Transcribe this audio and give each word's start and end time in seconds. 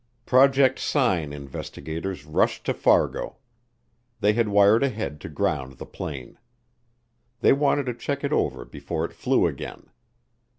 Project 0.25 0.79
Sign 0.79 1.31
investigators 1.31 2.25
rushed 2.25 2.65
to 2.65 2.73
Fargo. 2.73 3.37
They 4.19 4.33
had 4.33 4.47
wired 4.47 4.81
ahead 4.81 5.21
to 5.21 5.29
ground 5.29 5.73
the 5.73 5.85
plane. 5.85 6.39
They 7.41 7.53
wanted 7.53 7.85
to 7.85 7.93
check 7.93 8.23
it 8.23 8.33
over 8.33 8.65
before 8.65 9.05
it 9.05 9.13
flew 9.13 9.45
again. 9.45 9.91